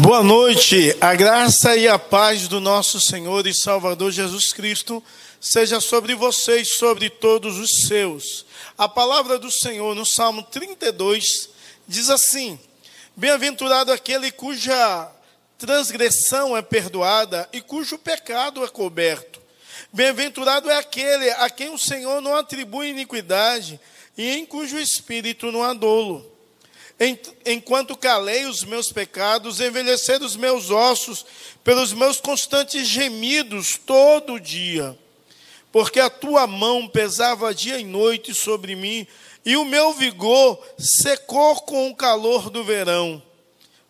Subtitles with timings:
[0.00, 5.04] Boa noite, a graça e a paz do nosso Senhor e Salvador Jesus Cristo
[5.38, 8.46] seja sobre vocês, sobre todos os seus.
[8.78, 11.50] A palavra do Senhor no Salmo 32
[11.86, 12.58] diz assim:
[13.14, 15.12] Bem-aventurado aquele cuja
[15.58, 19.42] transgressão é perdoada e cujo pecado é coberto.
[19.92, 23.78] Bem-aventurado é aquele a quem o Senhor não atribui iniquidade
[24.16, 26.31] e em cujo espírito não há dolo.
[27.44, 31.26] Enquanto calei os meus pecados, envelheceram os meus ossos
[31.64, 34.96] pelos meus constantes gemidos todo dia.
[35.72, 39.06] Porque a tua mão pesava dia e noite sobre mim,
[39.44, 43.20] e o meu vigor secou com o calor do verão.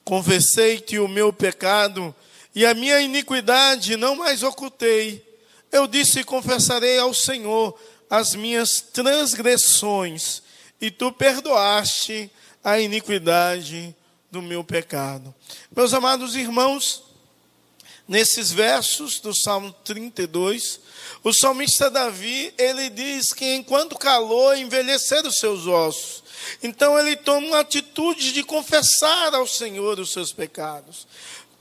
[0.05, 2.15] Confessei-te o meu pecado,
[2.55, 5.23] e a minha iniquidade não mais ocultei.
[5.71, 10.42] Eu disse: confessarei ao Senhor as minhas transgressões,
[10.83, 12.29] e tu perdoaste
[12.63, 13.95] a iniquidade
[14.33, 15.33] do meu pecado.
[15.75, 17.05] Meus amados irmãos,
[18.09, 20.81] nesses versos do Salmo 32,
[21.23, 26.25] o salmista Davi, ele diz que enquanto calor envelheceram seus ossos.
[26.61, 31.07] Então ele toma uma atitude de confessar ao Senhor os seus pecados,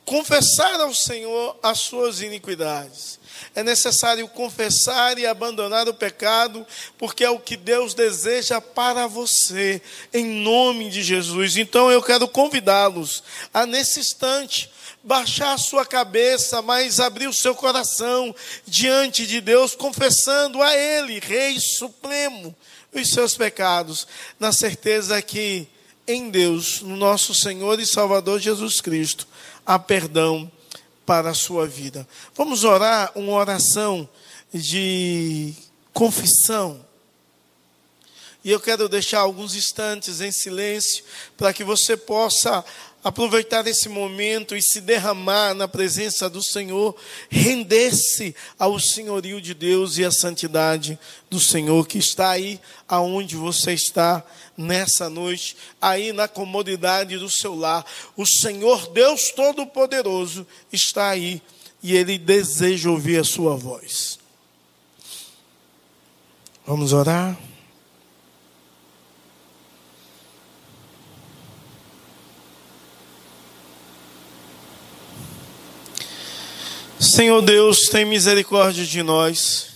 [0.04, 3.20] confessar ao Senhor as suas iniquidades.
[3.56, 6.66] É necessário confessar e abandonar o pecado,
[6.98, 9.82] porque é o que Deus deseja para você,
[10.14, 11.58] em nome de Jesus.
[11.58, 14.72] Então eu quero convidá-los a, nesse instante,
[15.04, 18.34] baixar a sua cabeça, mas abrir o seu coração
[18.66, 22.56] diante de Deus, confessando a Ele, Rei Supremo,
[22.94, 24.08] os seus pecados,
[24.40, 25.68] na certeza que
[26.08, 29.28] em Deus, no nosso Senhor e Salvador Jesus Cristo,
[29.66, 30.52] há perdão
[31.06, 32.08] para a sua vida.
[32.36, 34.08] Vamos orar uma oração
[34.54, 35.54] de
[35.94, 36.86] confissão.
[38.44, 41.04] E eu quero deixar alguns instantes em silêncio
[41.38, 42.66] para que você possa
[43.04, 46.96] aproveitar esse momento e se derramar na presença do Senhor,
[47.30, 51.00] render-se ao senhorio de Deus e à santidade
[51.30, 54.24] do Senhor que está aí aonde você está
[54.56, 57.86] nessa noite, aí na comodidade do seu lar.
[58.16, 61.42] O Senhor Deus Todo-Poderoso está aí
[61.82, 64.20] e ele deseja ouvir a sua voz.
[66.66, 67.38] Vamos orar?
[77.02, 79.70] Senhor Deus, tem misericórdia de nós,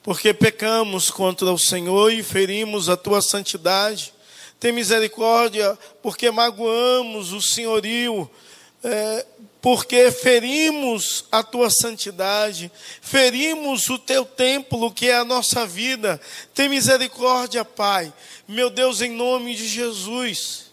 [0.00, 4.14] porque pecamos contra o Senhor e ferimos a tua santidade.
[4.60, 8.30] Tem misericórdia, porque magoamos o senhorio,
[8.84, 9.26] é,
[9.60, 12.70] porque ferimos a tua santidade,
[13.02, 16.20] ferimos o teu templo, que é a nossa vida.
[16.54, 18.14] Tem misericórdia, Pai,
[18.46, 20.66] meu Deus, em nome de Jesus,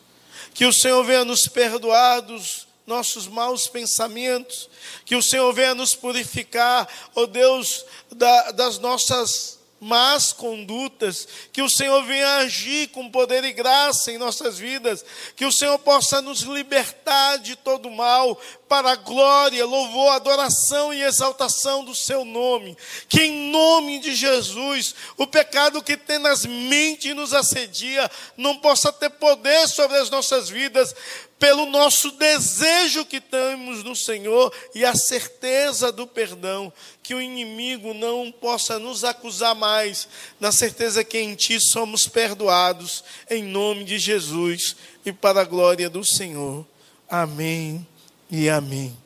[0.53, 4.69] que o Senhor venha nos perdoar dos nossos maus pensamentos,
[5.05, 11.61] que o Senhor venha nos purificar, ó oh Deus, da, das nossas más condutas, que
[11.61, 15.05] o Senhor venha agir com poder e graça em nossas vidas,
[15.35, 18.39] que o Senhor possa nos libertar de todo mal,
[18.73, 22.75] para a glória, louvor, adoração e exaltação do seu nome.
[23.07, 28.91] Que em nome de Jesus, o pecado que tem nas mentes nos assedia não possa
[28.91, 30.95] ter poder sobre as nossas vidas,
[31.37, 36.73] pelo nosso desejo que temos no Senhor e a certeza do perdão,
[37.03, 40.07] que o inimigo não possa nos acusar mais,
[40.39, 45.91] na certeza que em Ti somos perdoados, em nome de Jesus e para a glória
[45.91, 46.65] do Senhor.
[47.07, 47.92] Amém
[48.33, 48.97] e amém.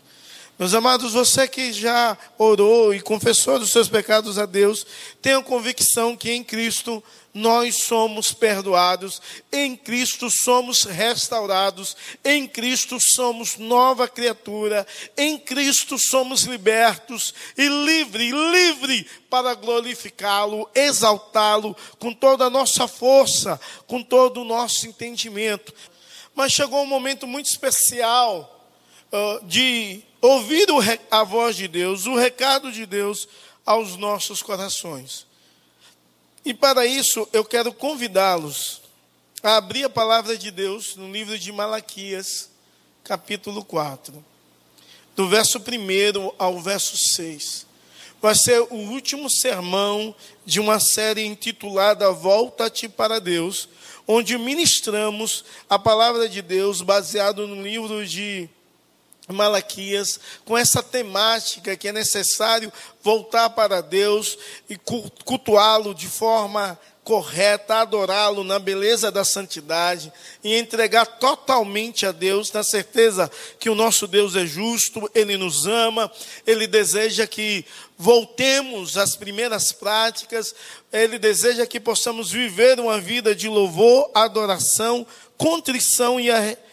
[0.57, 4.87] Meus amados, você que já orou e confessou dos seus pecados a Deus,
[5.21, 9.21] tenha convicção que em Cristo nós somos perdoados,
[9.51, 18.31] em Cristo somos restaurados, em Cristo somos nova criatura, em Cristo somos libertos e livre,
[18.31, 25.73] livre para glorificá-lo, exaltá-lo com toda a nossa força, com todo o nosso entendimento.
[26.33, 28.56] Mas chegou um momento muito especial
[29.43, 30.67] de ouvir
[31.09, 33.27] a voz de Deus, o recado de Deus
[33.65, 35.25] aos nossos corações.
[36.43, 38.81] E para isso eu quero convidá-los
[39.43, 42.49] a abrir a palavra de Deus no livro de Malaquias,
[43.03, 44.23] capítulo 4,
[45.15, 47.65] do verso 1 ao verso 6.
[48.21, 50.15] Vai ser o último sermão
[50.45, 53.69] de uma série intitulada Volta-te para Deus,
[54.07, 58.49] onde ministramos a palavra de Deus baseado no livro de
[59.33, 62.71] Malaquias, com essa temática que é necessário
[63.03, 64.37] voltar para Deus
[64.69, 64.77] e
[65.25, 70.11] cultuá-lo de forma correta, adorá-lo na beleza da santidade
[70.43, 75.65] e entregar totalmente a Deus, na certeza que o nosso Deus é justo, ele nos
[75.65, 76.11] ama,
[76.45, 77.63] ele deseja que
[77.97, 80.53] voltemos às primeiras práticas,
[80.91, 85.07] ele deseja que possamos viver uma vida de louvor, adoração,
[85.37, 86.66] contrição e arrependimento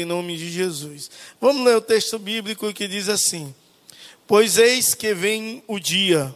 [0.00, 1.10] em nome de Jesus.
[1.40, 3.54] Vamos ler o texto bíblico que diz assim:
[4.26, 6.34] Pois eis que vem o dia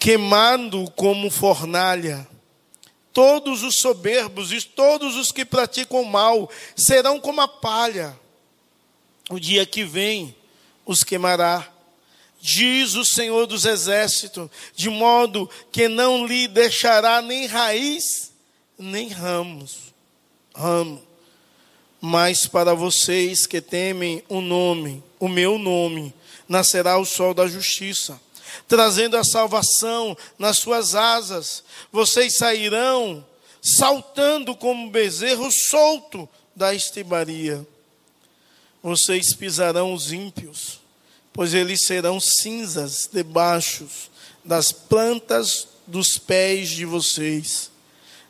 [0.00, 2.26] queimando como fornalha.
[3.12, 8.18] Todos os soberbos e todos os que praticam mal serão como a palha.
[9.28, 10.34] O dia que vem
[10.86, 11.70] os queimará,
[12.40, 18.32] diz o Senhor dos Exércitos, de modo que não lhe deixará nem raiz,
[18.78, 19.92] nem ramos,
[20.54, 21.02] ramo.
[22.00, 26.14] Mas para vocês que temem o nome, o meu nome,
[26.48, 28.20] nascerá o sol da justiça
[28.68, 31.62] trazendo a salvação nas suas asas.
[31.92, 33.26] Vocês sairão
[33.62, 37.66] saltando como bezerro solto da estibaria.
[38.82, 40.80] Vocês pisarão os ímpios,
[41.32, 43.86] pois eles serão cinzas debaixo
[44.44, 47.70] das plantas dos pés de vocês.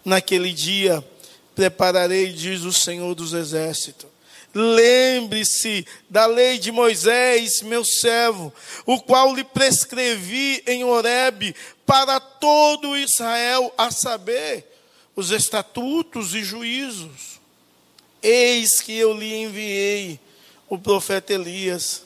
[0.04, 1.04] Naquele dia
[1.60, 4.08] prepararei, diz o Senhor dos Exércitos,
[4.52, 8.52] Lembre-se da lei de Moisés, meu servo,
[8.84, 11.54] o qual lhe prescrevi em Horebe
[11.86, 14.66] para todo Israel, a saber,
[15.14, 17.38] os estatutos e juízos.
[18.20, 20.18] Eis que eu lhe enviei
[20.68, 22.02] o profeta Elias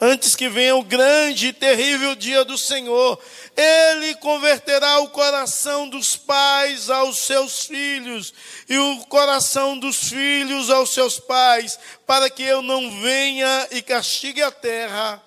[0.00, 3.18] antes que venha o grande e terrível dia do Senhor,
[3.56, 8.34] ele converterá o coração dos pais aos seus filhos
[8.68, 14.42] e o coração dos filhos aos seus pais, para que eu não venha e castigue
[14.42, 15.22] a terra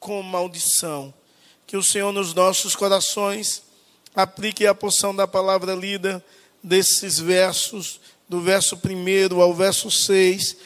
[0.00, 1.12] com maldição.
[1.66, 3.62] Que o Senhor nos nossos corações
[4.14, 6.24] aplique a porção da palavra lida
[6.62, 10.56] desses versos, do verso 1 ao verso 6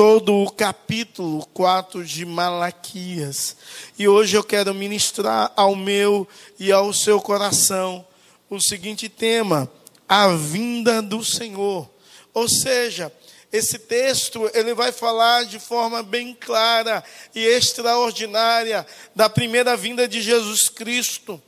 [0.00, 3.54] todo o capítulo 4 de Malaquias.
[3.98, 6.26] E hoje eu quero ministrar ao meu
[6.58, 8.02] e ao seu coração
[8.48, 9.70] o seguinte tema:
[10.08, 11.86] a vinda do Senhor.
[12.32, 13.12] Ou seja,
[13.52, 17.04] esse texto ele vai falar de forma bem clara
[17.34, 21.38] e extraordinária da primeira vinda de Jesus Cristo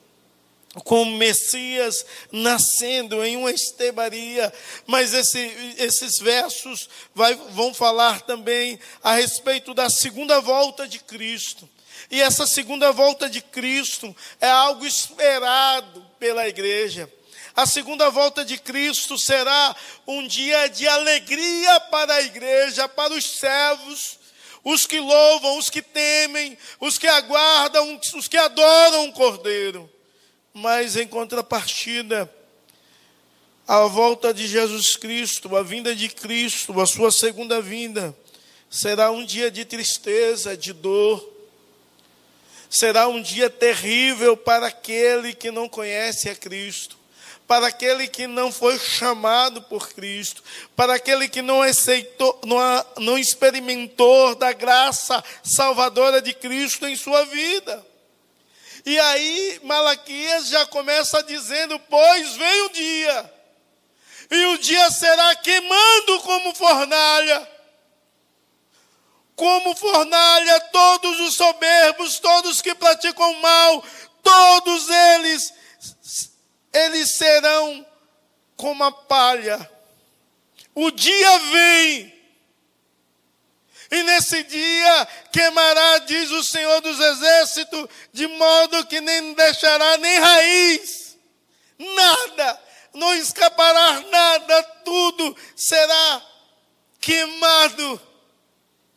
[0.84, 4.52] como Messias nascendo em uma estebaria,
[4.86, 5.38] mas esse,
[5.76, 11.68] esses versos vai, vão falar também a respeito da segunda volta de Cristo.
[12.10, 17.10] E essa segunda volta de Cristo é algo esperado pela igreja.
[17.54, 19.76] A segunda volta de Cristo será
[20.06, 24.18] um dia de alegria para a igreja, para os servos,
[24.64, 29.90] os que louvam, os que temem, os que aguardam, os que adoram o Cordeiro.
[30.54, 32.30] Mas em contrapartida,
[33.66, 38.14] a volta de Jesus Cristo, a vinda de Cristo, a sua segunda vinda,
[38.68, 41.30] será um dia de tristeza, de dor.
[42.68, 46.98] Será um dia terrível para aquele que não conhece a Cristo,
[47.46, 50.42] para aquele que não foi chamado por Cristo,
[50.74, 52.58] para aquele que não aceitou, não,
[52.98, 57.91] não experimentou da graça salvadora de Cristo em sua vida.
[58.84, 63.34] E aí Malaquias já começa dizendo: Pois vem o dia,
[64.30, 67.48] e o dia será queimando como fornalha.
[69.36, 73.84] Como fornalha, todos os soberbos, todos que praticam mal,
[74.22, 75.52] todos eles,
[76.72, 77.86] eles serão
[78.56, 79.70] como a palha.
[80.74, 82.11] O dia vem,
[83.92, 90.18] e nesse dia queimará, diz o Senhor dos Exércitos, de modo que nem deixará nem
[90.18, 91.18] raiz,
[91.78, 92.60] nada,
[92.94, 96.22] não escapará nada, tudo será
[97.02, 98.00] queimado.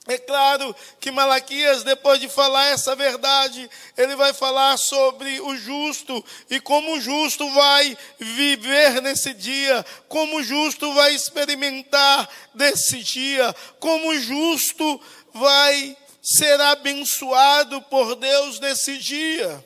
[0.08, 6.24] É claro que Malaquias, depois de falar essa verdade, ele vai falar sobre o justo
[6.48, 13.56] e como o justo vai viver nesse dia, como o justo vai experimentar desse dia,
[13.80, 15.02] como o justo
[15.34, 19.66] vai ser abençoado por Deus nesse dia.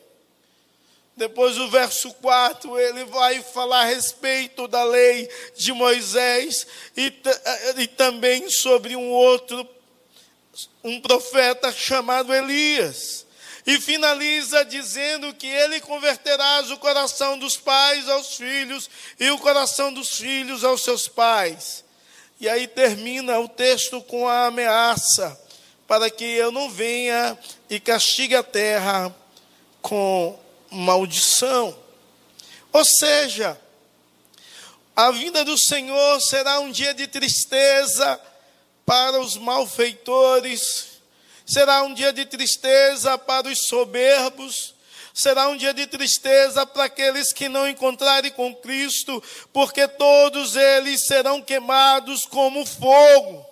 [1.18, 6.66] Depois o verso 4, ele vai falar a respeito da lei de Moisés
[6.96, 7.14] e,
[7.78, 9.68] e também sobre um outro
[10.84, 13.26] um profeta chamado Elias.
[13.66, 18.90] E finaliza dizendo que ele converterá o coração dos pais aos filhos
[19.20, 21.84] e o coração dos filhos aos seus pais.
[22.40, 25.40] E aí termina o texto com a ameaça
[25.88, 27.38] para que eu não venha
[27.70, 29.14] e castigue a terra
[29.82, 30.40] com
[30.72, 31.78] maldição.
[32.72, 33.60] Ou seja,
[34.96, 38.22] a vinda do Senhor será um dia de tristeza
[38.90, 41.00] para os malfeitores,
[41.46, 44.74] será um dia de tristeza para os soberbos,
[45.14, 51.06] será um dia de tristeza para aqueles que não encontrarem com Cristo, porque todos eles
[51.06, 53.46] serão queimados como fogo.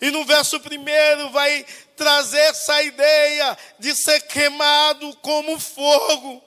[0.00, 6.42] E no verso primeiro vai trazer essa ideia de ser queimado como fogo.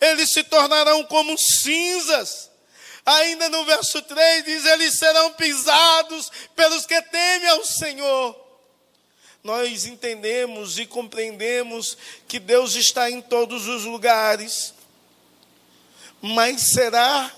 [0.00, 2.53] Eles se tornarão como cinzas.
[3.04, 8.44] Ainda no verso 3 diz: Eles serão pisados pelos que temem ao Senhor.
[9.42, 14.72] Nós entendemos e compreendemos que Deus está em todos os lugares.
[16.22, 17.30] Mas será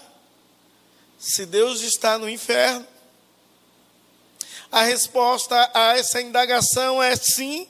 [1.18, 2.86] se Deus está no inferno?
[4.70, 7.68] A resposta a essa indagação é sim.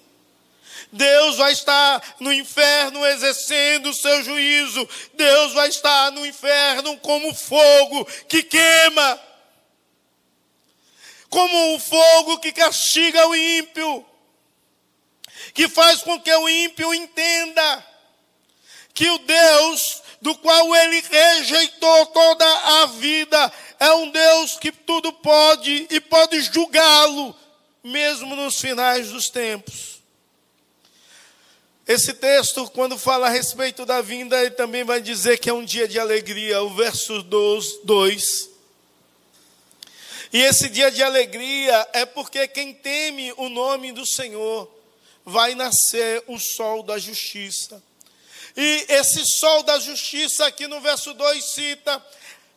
[0.92, 4.88] Deus vai estar no inferno exercendo o seu juízo.
[5.14, 9.20] Deus vai estar no inferno como fogo que queima.
[11.28, 14.04] Como o fogo que castiga o ímpio.
[15.52, 17.86] Que faz com que o ímpio entenda
[18.94, 22.46] que o Deus do qual ele rejeitou toda
[22.82, 27.36] a vida é um Deus que tudo pode e pode julgá-lo,
[27.84, 29.95] mesmo nos finais dos tempos.
[31.86, 35.64] Esse texto, quando fala a respeito da vinda, ele também vai dizer que é um
[35.64, 38.50] dia de alegria, o verso 2.
[40.32, 44.68] E esse dia de alegria é porque quem teme o nome do Senhor
[45.24, 47.80] vai nascer o sol da justiça.
[48.56, 52.04] E esse sol da justiça, aqui no verso 2 cita,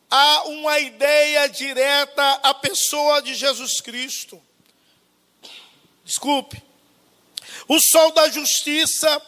[0.10, 4.42] há uma ideia direta à pessoa de Jesus Cristo.
[6.04, 6.69] Desculpe.
[7.68, 9.22] O sol da justiça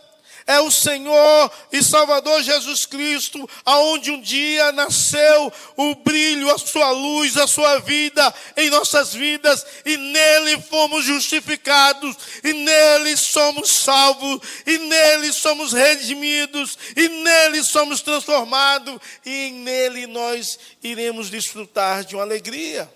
[0.47, 6.91] é o Senhor e Salvador Jesus Cristo, aonde um dia nasceu o brilho, a sua
[6.91, 14.41] luz, a sua vida em nossas vidas, e nele fomos justificados, e nele somos salvos,
[14.65, 22.23] e nele somos redimidos, e nele somos transformados, e nele nós iremos desfrutar de uma
[22.23, 22.89] alegria.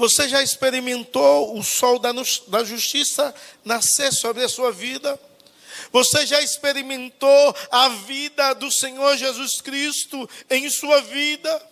[0.00, 5.20] Você já experimentou o sol da, justiça nascer sobre a sua vida?
[5.92, 11.68] Você já experimentou a vida do Senhor Jesus Cristo em sua vida?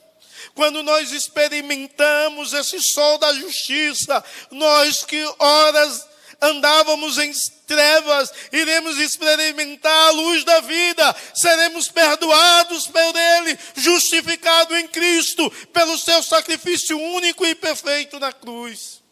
[0.54, 6.06] Quando nós experimentamos esse sol da justiça, nós que horas
[6.40, 7.32] andávamos em
[7.66, 15.98] trevas, iremos experimentar a luz da vida, seremos perdoados por Ele, justificados em Cristo, pelo
[15.98, 19.02] seu sacrifício único e perfeito na cruz.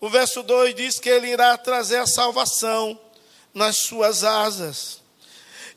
[0.00, 2.98] O verso 2 diz que Ele irá trazer a salvação
[3.54, 5.00] nas suas asas.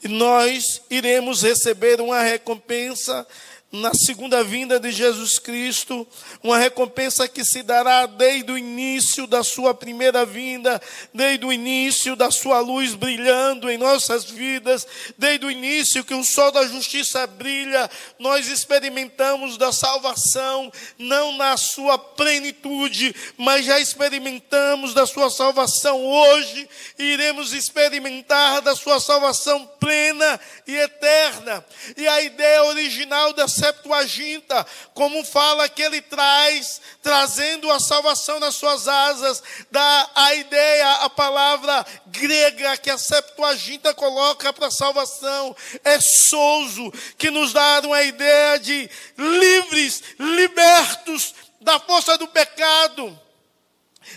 [0.04, 3.28] E nós iremos receber uma recompensa
[3.72, 6.08] na segunda vinda de Jesus Cristo,
[6.42, 10.82] uma recompensa que se dará desde o início da sua primeira vinda,
[11.14, 16.24] desde o início da sua luz brilhando em nossas vidas, desde o início que o
[16.24, 24.96] sol da justiça brilha, nós experimentamos da salvação, não na sua plenitude, mas já experimentamos
[24.96, 31.64] da sua salvação hoje, e iremos experimentar da sua salvação plena e eterna.
[31.96, 38.56] E a ideia original da Septuaginta, como fala que ele traz, trazendo a salvação nas
[38.56, 46.00] suas asas, dá a ideia, a palavra grega que a Septuaginta coloca para salvação, é
[46.00, 53.20] souzo, que nos dá uma ideia de livres, libertos da força do pecado.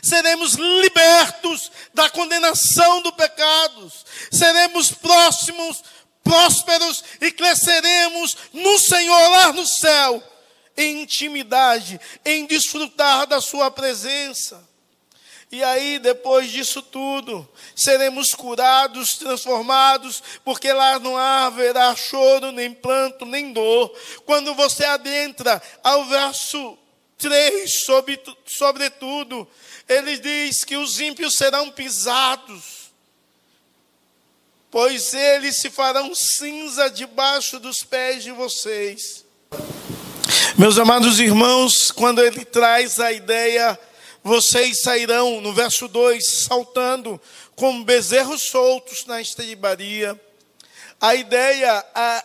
[0.03, 3.93] Seremos libertos da condenação do pecado,
[4.31, 5.83] seremos próximos
[6.23, 10.23] prósperos e cresceremos no Senhor lá no céu,
[10.77, 14.67] em intimidade, em desfrutar da Sua presença.
[15.51, 23.27] E aí, depois disso tudo, seremos curados, transformados, porque lá não haverá choro, nem planto,
[23.27, 23.95] nem dor.
[24.25, 26.79] Quando você adentra ao verso
[27.19, 29.47] 3, sobre, sobretudo,
[29.87, 32.82] ele diz que os ímpios serão pisados
[34.73, 39.23] pois eles se farão cinza debaixo dos pés de vocês.
[40.57, 43.79] Meus amados irmãos, quando ele traz a ideia,
[44.25, 47.21] vocês sairão, no verso 2, saltando
[47.55, 50.19] como bezerros soltos na estribaria.
[50.99, 52.25] A ideia a,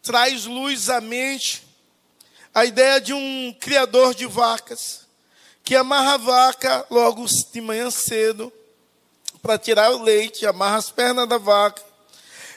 [0.00, 1.64] traz luz à mente,
[2.54, 5.08] a ideia de um criador de vacas,
[5.64, 8.52] que amarra a vaca logo de manhã cedo,
[9.44, 11.82] para tirar o leite, amarra as pernas da vaca.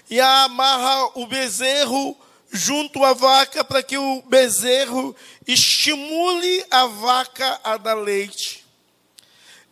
[0.10, 2.18] e amarra o bezerro
[2.50, 5.14] junto à vaca para que o bezerro
[5.46, 8.66] estimule a vaca a dar leite.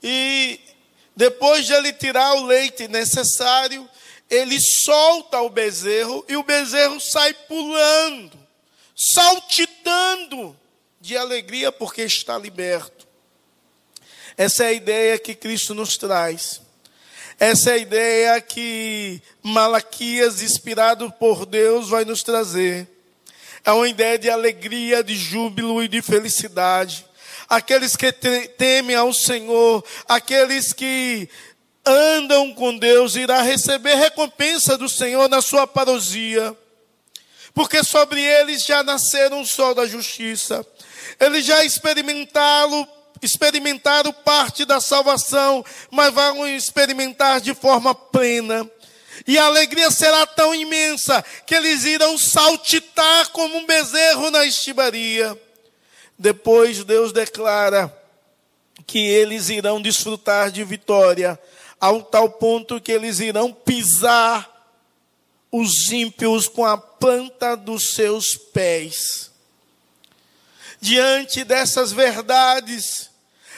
[0.04, 0.60] E
[1.16, 3.90] depois de ele tirar o leite necessário,
[4.30, 8.38] ele solta o bezerro e o bezerro sai pulando,
[8.94, 10.54] saltitando
[11.00, 13.08] de alegria porque está liberto.
[14.36, 16.65] Essa é a ideia que Cristo nos traz.
[17.40, 22.88] Essa é a ideia que Malaquias, inspirado por Deus, vai nos trazer.
[23.64, 27.06] É uma ideia de alegria, de júbilo e de felicidade.
[27.50, 31.28] Aqueles que temem ao Senhor, aqueles que
[31.86, 36.56] andam com Deus, irá receber recompensa do Senhor na sua parousia.
[37.54, 40.66] Porque sobre eles já nasceram o sol da justiça.
[41.20, 42.88] Eles já experimentaram
[43.26, 48.70] experimentaram parte da salvação, mas vão experimentar de forma plena.
[49.28, 55.40] E a alegria será tão imensa que eles irão saltitar como um bezerro na estibaria.
[56.18, 57.94] Depois Deus declara
[58.86, 61.40] que eles irão desfrutar de vitória,
[61.80, 64.50] ao tal ponto que eles irão pisar
[65.52, 69.32] os ímpios com a planta dos seus pés.
[70.82, 73.10] Diante dessas verdades,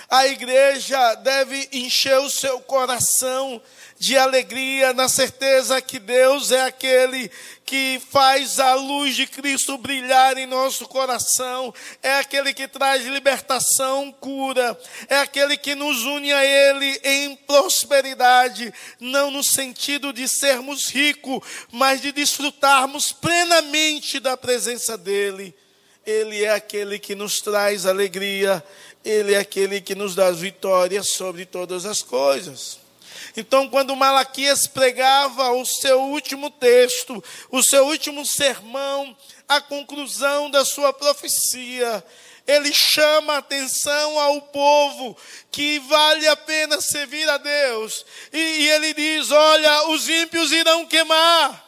[0.09, 3.61] a igreja deve encher o seu coração
[3.99, 7.29] de alegria, na certeza que Deus é aquele
[7.65, 14.11] que faz a luz de Cristo brilhar em nosso coração, é aquele que traz libertação,
[14.11, 20.89] cura, é aquele que nos une a Ele em prosperidade, não no sentido de sermos
[20.89, 25.53] ricos, mas de desfrutarmos plenamente da presença dEle.
[26.05, 28.63] Ele é aquele que nos traz alegria,
[29.07, 32.77] Ele é aquele que nos dá vitória sobre todas as coisas.
[33.37, 39.15] Então, quando Malaquias pregava o seu último texto, o seu último sermão,
[39.47, 42.03] a conclusão da sua profecia,
[42.45, 45.15] ele chama a atenção ao povo
[45.51, 48.05] que vale a pena servir a Deus.
[48.33, 51.65] E, e ele diz: Olha, os ímpios irão queimar.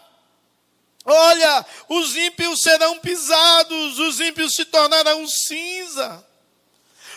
[1.06, 6.28] Olha, os ímpios serão pisados, os ímpios se tornarão cinza.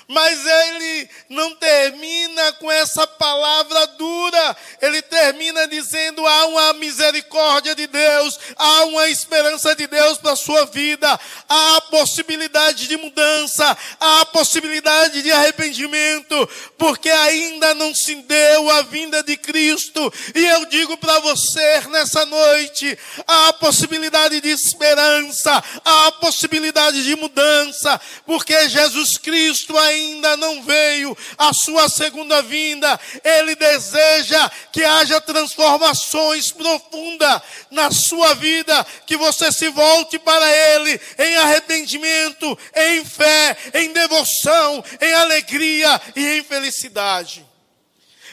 [0.08, 7.86] Mas ele não termina com essa palavra dura, ele termina dizendo: há uma misericórdia de
[7.86, 14.26] Deus, há uma esperança de Deus para a sua vida, há possibilidade de mudança, há
[14.26, 20.12] possibilidade de arrependimento, porque ainda não se deu a vinda de Cristo.
[20.34, 28.00] E eu digo para você nessa noite: há possibilidade de esperança, há possibilidade de mudança,
[28.26, 32.98] porque Jesus Cristo ainda ainda não veio a sua segunda vinda.
[33.22, 41.00] Ele deseja que haja transformações profundas na sua vida, que você se volte para Ele
[41.18, 47.46] em arrependimento, em fé, em devoção, em alegria e em felicidade.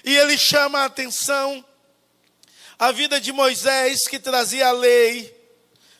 [0.03, 1.63] E ele chama a atenção
[2.77, 5.35] a vida de Moisés que trazia a lei,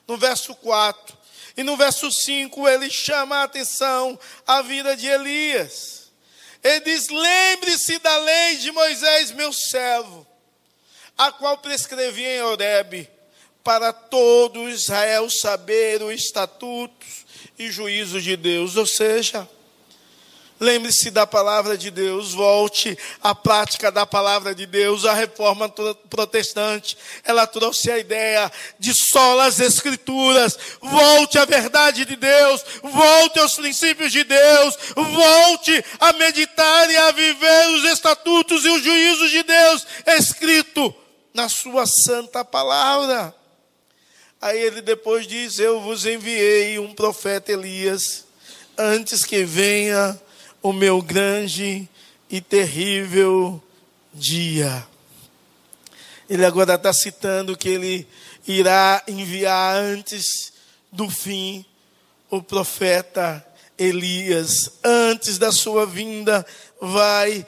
[0.08, 1.19] no verso 4.
[1.60, 4.18] E no verso 5 ele chama a atenção
[4.48, 6.10] a vida de Elias.
[6.64, 10.26] Ele diz: Lembre-se da lei de Moisés, meu servo,
[11.18, 13.10] a qual prescrevi em Horebe,
[13.62, 17.26] para todo Israel saber os estatutos
[17.58, 18.78] e juízos de Deus.
[18.78, 19.46] Ou seja,
[20.60, 25.06] Lembre-se da palavra de Deus, volte à prática da palavra de Deus.
[25.06, 25.70] A reforma
[26.10, 30.58] protestante, ela trouxe a ideia de solas escrituras.
[30.82, 37.12] Volte à verdade de Deus, volte aos princípios de Deus, volte a meditar e a
[37.12, 40.94] viver os estatutos e os juízos de Deus escrito
[41.34, 43.34] na sua santa palavra.
[44.42, 48.26] Aí ele depois diz: Eu vos enviei um profeta Elias
[48.78, 50.20] antes que venha
[50.62, 51.88] o meu grande
[52.30, 53.62] e terrível
[54.14, 54.86] dia.
[56.30, 58.08] Ele agora está citando que ele
[58.48, 60.54] irá enviar antes
[60.92, 61.66] do fim
[62.30, 63.46] o profeta
[63.78, 64.72] Elias.
[64.84, 66.46] Antes da sua vinda,
[66.80, 67.46] vai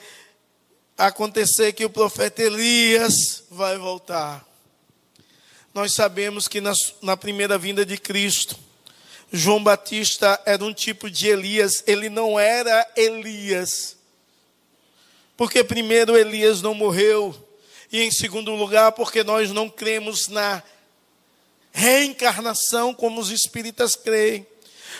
[0.96, 4.46] acontecer que o profeta Elias vai voltar.
[5.74, 8.58] Nós sabemos que na, na primeira vinda de Cristo,
[9.32, 13.96] João Batista era um tipo de Elias, ele não era Elias.
[15.38, 17.34] Porque, primeiro, Elias não morreu,
[17.90, 20.62] e em segundo lugar, porque nós não cremos na
[21.72, 24.46] reencarnação como os espíritas creem.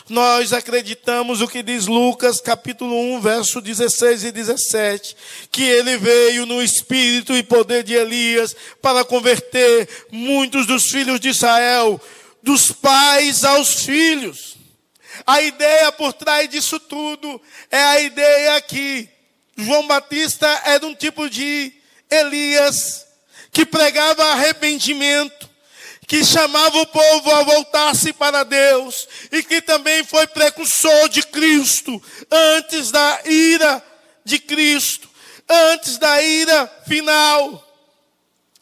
[0.09, 5.17] Nós acreditamos o que diz Lucas, capítulo 1, verso 16 e 17,
[5.51, 11.29] que ele veio no espírito e poder de Elias para converter muitos dos filhos de
[11.29, 12.01] Israel,
[12.43, 14.57] dos pais aos filhos.
[15.27, 19.09] A ideia por trás disso tudo é a ideia que
[19.57, 21.73] João Batista era um tipo de
[22.11, 23.07] Elias
[23.53, 25.49] que pregava arrependimento,
[26.07, 32.03] que chamava o povo a voltar-se para Deus e que também foi precursor de Cristo
[32.31, 33.83] antes da ira
[34.25, 35.09] de Cristo,
[35.49, 37.72] antes da ira final.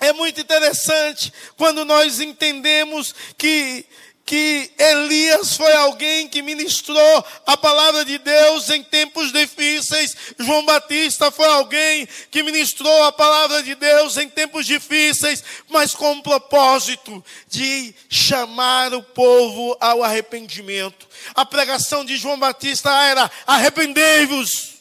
[0.01, 3.87] É muito interessante quando nós entendemos que
[4.31, 10.15] que Elias foi alguém que ministrou a palavra de Deus em tempos difíceis.
[10.39, 16.13] João Batista foi alguém que ministrou a palavra de Deus em tempos difíceis, mas com
[16.13, 21.09] o propósito de chamar o povo ao arrependimento.
[21.35, 24.75] A pregação de João Batista era: arrependei-vos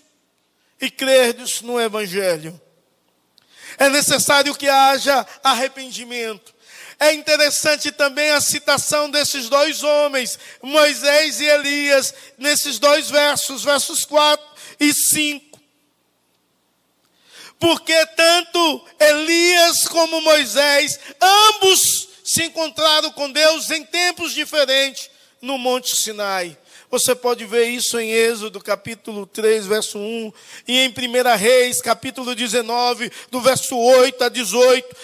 [0.79, 2.61] e crerdes no Evangelho.
[3.79, 6.53] É necessário que haja arrependimento.
[6.99, 14.03] É interessante também a citação desses dois homens, Moisés e Elias, nesses dois versos, versos
[14.03, 14.45] 4
[14.81, 15.57] e 5.
[17.57, 25.09] Porque tanto Elias como Moisés, ambos se encontraram com Deus em tempos diferentes
[25.41, 26.57] no Monte Sinai.
[26.91, 30.33] Você pode ver isso em Êxodo, capítulo 3, verso 1,
[30.67, 34.95] e em 1 Reis, capítulo 19, do verso 8 a 18.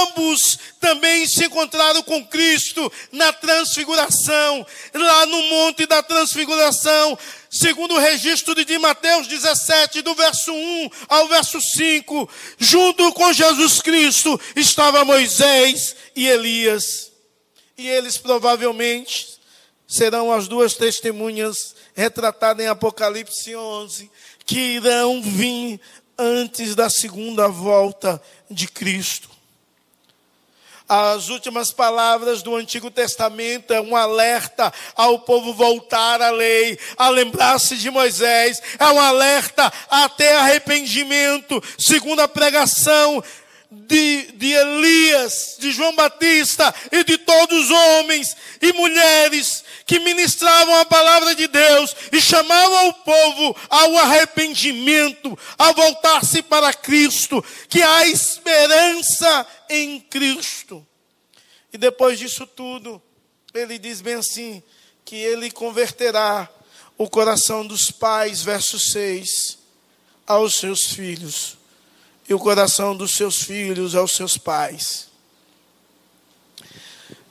[0.00, 7.18] Ambos também se encontraram com Cristo na transfiguração, lá no Monte da Transfiguração,
[7.50, 12.26] segundo o registro de Mateus 17, do verso 1 ao verso 5,
[12.58, 17.12] junto com Jesus Cristo estava Moisés e Elias.
[17.76, 19.37] E eles provavelmente
[19.88, 24.10] serão as duas testemunhas retratadas em Apocalipse 11,
[24.44, 25.80] que irão vir
[26.18, 28.20] antes da segunda volta
[28.50, 29.30] de Cristo.
[30.86, 37.08] As últimas palavras do Antigo Testamento é um alerta ao povo voltar à lei, a
[37.08, 43.22] lembrar-se de Moisés, é um alerta até arrependimento, segundo a pregação
[43.70, 50.74] de, de Elias, de João Batista e de todos os homens e mulheres que ministravam
[50.76, 57.82] a palavra de Deus e chamavam o povo ao arrependimento, a voltar-se para Cristo, que
[57.82, 60.86] há esperança em Cristo.
[61.70, 63.02] E depois disso tudo,
[63.52, 64.62] ele diz bem assim:
[65.04, 66.48] que ele converterá
[66.96, 69.58] o coração dos pais, verso 6,
[70.26, 71.57] aos seus filhos
[72.28, 75.08] e o coração dos seus filhos aos seus pais.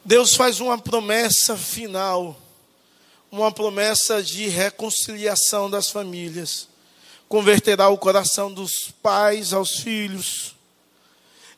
[0.04, 2.40] Deus faz uma promessa final,
[3.32, 6.68] uma promessa de reconciliação das famílias.
[7.30, 10.56] Converterá o coração dos pais aos filhos.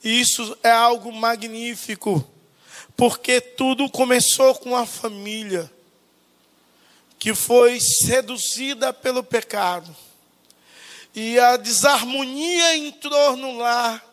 [0.03, 2.27] E isso é algo magnífico,
[2.97, 5.71] porque tudo começou com a família
[7.17, 9.95] que foi seduzida pelo pecado
[11.15, 14.03] e a desarmonia entrou no lar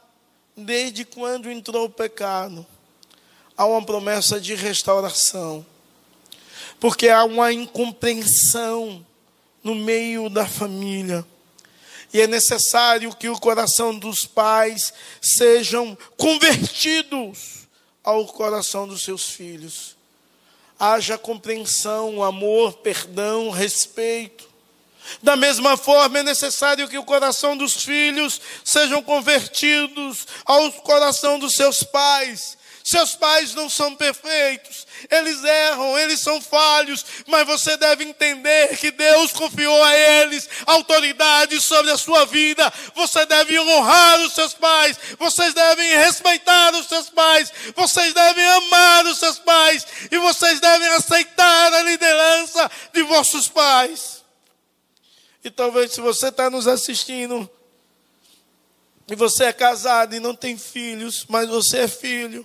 [0.56, 2.66] desde quando entrou o pecado.
[3.56, 5.64] Há uma promessa de restauração.
[6.80, 9.04] Porque há uma incompreensão
[9.62, 11.26] no meio da família.
[12.12, 17.66] E é necessário que o coração dos pais sejam convertidos
[18.02, 19.96] ao coração dos seus filhos.
[20.78, 24.48] Haja compreensão, amor, perdão, respeito.
[25.22, 31.54] Da mesma forma, é necessário que o coração dos filhos sejam convertidos ao coração dos
[31.54, 32.56] seus pais.
[32.86, 38.92] Seus pais não são perfeitos, eles erram, eles são falhos, mas você deve entender que
[38.92, 42.72] Deus confiou a eles autoridade sobre a sua vida.
[42.94, 49.04] Você deve honrar os seus pais, vocês devem respeitar os seus pais, vocês devem amar
[49.06, 54.24] os seus pais e vocês devem aceitar a liderança de vossos pais.
[55.46, 57.48] E talvez se você está nos assistindo,
[59.06, 62.44] e você é casado e não tem filhos, mas você é filho,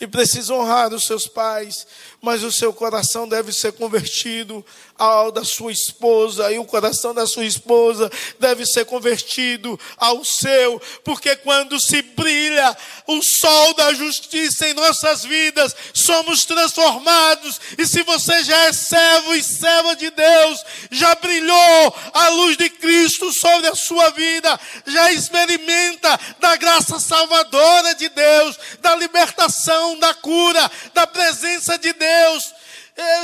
[0.00, 1.86] e precisa honrar os seus pais,
[2.20, 4.66] mas o seu coração deve ser convertido
[4.98, 10.80] ao da sua esposa, e o coração da sua esposa deve ser convertido ao seu,
[11.02, 12.76] porque quando se brilha
[13.06, 19.34] o sol da justiça em nossas vidas, somos transformados, e se você já é servo
[19.34, 25.12] e serva de Deus, já brilhou a luz de Cristo sobre a sua vida, já
[25.12, 32.53] experimenta da graça salvadora de Deus, da libertação, da cura, da presença de Deus,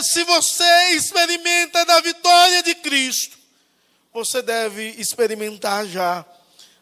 [0.03, 3.39] se você experimenta da vitória de Cristo,
[4.13, 6.25] você deve experimentar já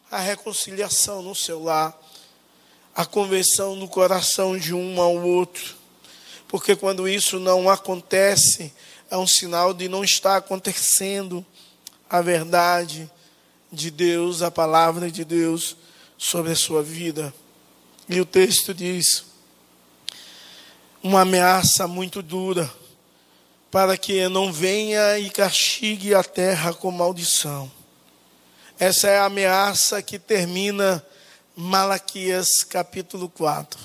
[0.09, 1.95] a reconciliação no seu lar,
[2.95, 5.75] a conversão no coração de um ao outro.
[6.47, 8.73] Porque quando isso não acontece,
[9.11, 11.45] é um sinal de não estar acontecendo
[12.09, 13.09] a verdade
[13.71, 15.77] de Deus, a palavra de Deus
[16.17, 17.31] sobre a sua vida.
[18.07, 19.25] E o texto diz:
[21.03, 22.69] uma ameaça muito dura,
[23.71, 27.71] para que não venha e castigue a terra com maldição.
[28.79, 31.05] Essa é a ameaça que termina
[31.55, 33.79] Malaquias capítulo 4.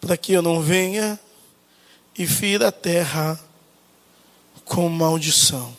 [0.00, 1.18] Para que eu não venha
[2.16, 3.38] e fira a terra
[4.64, 5.76] com maldição.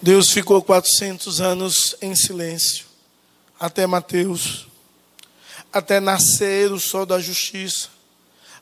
[0.00, 2.86] Deus ficou 400 anos em silêncio,
[3.58, 4.68] até Mateus,
[5.72, 7.88] até nascer o sol da justiça,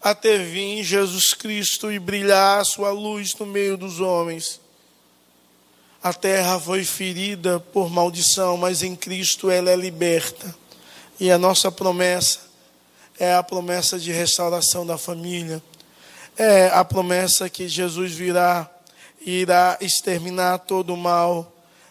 [0.04, 4.60] até vir Jesus Cristo e brilhar a sua luz no meio dos homens.
[6.02, 10.54] A terra foi ferida por maldição, mas em Cristo ela é liberta.
[11.18, 12.40] E a nossa promessa
[13.18, 15.62] é a promessa de restauração da família,
[16.36, 18.70] é a promessa que Jesus virá
[19.24, 21.50] irá exterminar todo o mal.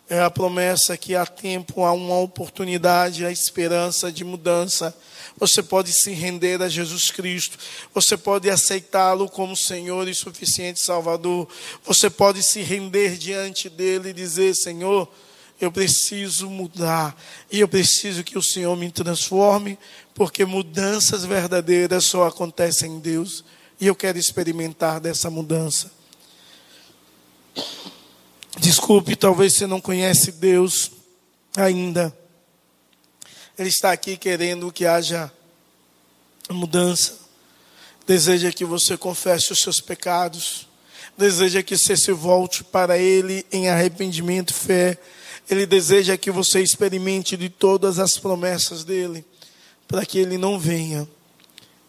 [0.09, 4.95] É a promessa que há tempo, há uma oportunidade, há esperança de mudança.
[5.37, 7.57] Você pode se render a Jesus Cristo.
[7.93, 11.47] Você pode aceitá-lo como Senhor e suficiente Salvador.
[11.85, 15.09] Você pode se render diante dele e dizer: Senhor,
[15.59, 17.17] eu preciso mudar.
[17.51, 19.79] E eu preciso que o Senhor me transforme,
[20.13, 23.43] porque mudanças verdadeiras só acontecem em Deus.
[23.79, 25.91] E eu quero experimentar dessa mudança.
[28.59, 30.91] Desculpe, talvez você não conhece Deus
[31.57, 32.15] ainda.
[33.57, 35.31] Ele está aqui querendo que haja
[36.51, 37.17] mudança.
[38.05, 40.67] Deseja que você confesse os seus pecados.
[41.17, 44.97] Deseja que você se volte para Ele em arrependimento e fé.
[45.49, 49.25] Ele deseja que você experimente de todas as promessas dele,
[49.87, 51.07] para que Ele não venha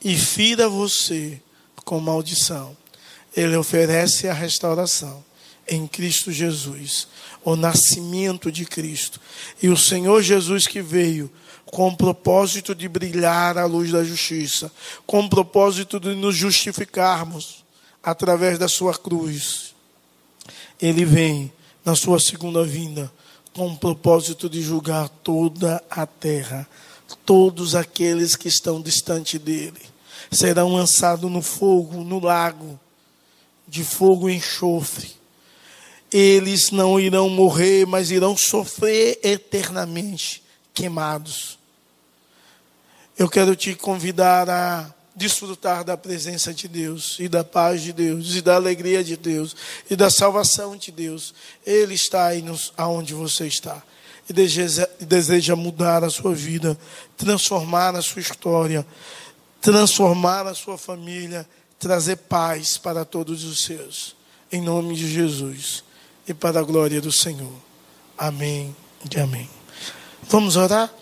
[0.03, 1.41] e fira você
[1.85, 2.77] com maldição.
[3.37, 5.25] Ele oferece a restauração
[5.69, 7.09] em Cristo Jesus,
[7.45, 9.21] o nascimento de Cristo.
[9.63, 11.31] E o Senhor Jesus que veio
[11.67, 14.71] com o propósito de brilhar a luz da justiça,
[15.07, 17.65] com o propósito de nos justificarmos
[18.03, 19.75] através da sua cruz.
[20.81, 21.53] Ele vem
[21.85, 23.13] na sua segunda vinda
[23.55, 26.69] com o propósito de julgar toda a terra,
[27.25, 29.81] todos aqueles que estão distante dele
[30.31, 32.79] serão lançados no fogo, no lago
[33.69, 35.14] de fogo e enxofre
[36.17, 41.59] eles não irão morrer, mas irão sofrer eternamente, queimados.
[43.19, 48.37] Eu quero te convidar a desfrutar da presença de Deus, e da paz de Deus,
[48.37, 49.57] e da alegria de Deus,
[49.91, 51.35] e da salvação de Deus.
[51.67, 53.83] Ele está aí nos, aonde você está.
[54.29, 56.79] E deseja, deseja mudar a sua vida,
[57.17, 58.87] transformar a sua história,
[59.61, 61.45] transformar a sua família,
[61.77, 64.15] trazer paz para todos os seus.
[64.53, 65.83] Em nome de Jesus
[66.27, 67.53] e para a glória do Senhor.
[68.17, 68.75] Amém
[69.11, 69.49] e amém.
[70.23, 70.93] Vamos orar?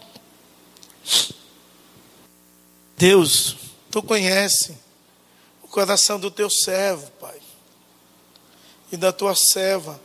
[2.97, 3.57] Deus,
[3.91, 4.77] tu conhece
[5.63, 7.39] o coração do teu servo, Pai,
[8.91, 10.01] e da tua serva.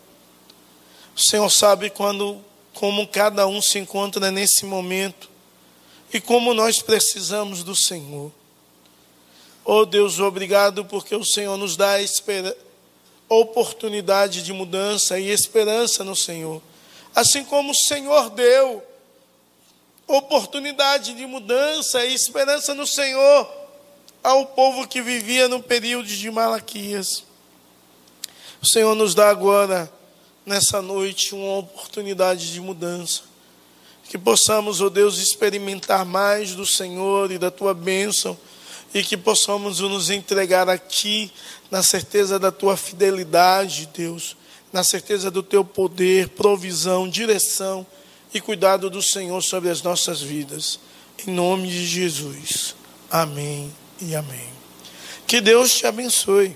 [1.15, 5.29] O Senhor sabe quando, como cada um se encontra nesse momento
[6.13, 8.31] e como nós precisamos do Senhor.
[9.65, 12.66] Oh Deus, obrigado porque o Senhor nos dá a esperança
[13.29, 16.61] oportunidade de mudança e esperança no Senhor.
[17.15, 18.83] Assim como o Senhor deu
[20.07, 23.51] oportunidade de mudança e esperança no Senhor
[24.23, 27.23] ao povo que vivia no período de Malaquias.
[28.61, 29.91] O Senhor nos dá agora,
[30.45, 33.21] nessa noite, uma oportunidade de mudança.
[34.09, 38.37] Que possamos, ó oh Deus, experimentar mais do Senhor e da tua bênção
[38.93, 41.31] e que possamos nos entregar a Ti
[41.69, 44.37] na certeza da Tua fidelidade, Deus,
[44.71, 47.85] na certeza do Teu poder, provisão, direção
[48.33, 50.79] e cuidado do Senhor sobre as nossas vidas.
[51.25, 52.75] Em nome de Jesus.
[53.09, 54.49] Amém e amém.
[55.25, 56.55] Que Deus te abençoe.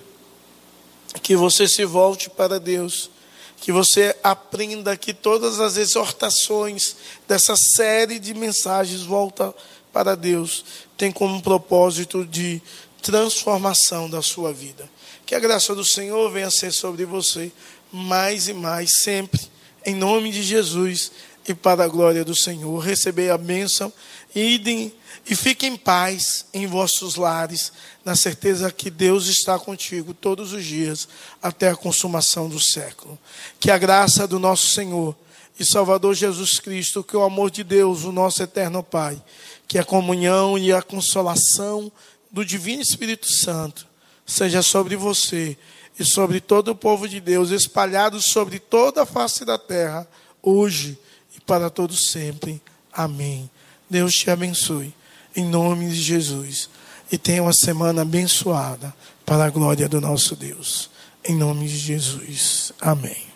[1.21, 3.09] Que você se volte para Deus.
[3.57, 6.95] Que você aprenda que todas as exortações
[7.27, 9.53] dessa série de mensagens voltam
[9.91, 10.63] para Deus
[10.97, 12.61] tem como propósito de
[13.01, 14.89] transformação da sua vida.
[15.25, 17.51] Que a graça do Senhor venha ser sobre você
[17.91, 19.41] mais e mais, sempre,
[19.85, 21.11] em nome de Jesus.
[21.47, 22.77] e para a glória do Senhor.
[22.77, 23.91] Recebei a bênção
[24.33, 24.93] e idem
[25.27, 27.71] e fiquem em paz em vossos lares,
[28.03, 31.07] na certeza que Deus está contigo todos os dias,
[31.41, 33.17] até a consumação do século.
[33.59, 35.15] Que a graça do nosso Senhor
[35.59, 39.21] e Salvador Jesus Cristo, que o amor de Deus, o nosso eterno Pai,
[39.67, 41.91] que a comunhão e a consolação
[42.31, 43.87] do Divino Espírito Santo
[44.25, 45.57] seja sobre você
[45.99, 50.07] e sobre todo o povo de Deus, espalhados sobre toda a face da terra,
[50.41, 50.97] hoje
[51.35, 52.61] e para todos sempre.
[52.93, 53.49] Amém.
[53.89, 54.93] Deus te abençoe
[55.35, 56.69] em nome de Jesus.
[57.11, 58.93] E tenha uma semana abençoada
[59.25, 60.89] para a glória do nosso Deus.
[61.23, 62.71] Em nome de Jesus.
[62.79, 63.30] Amém.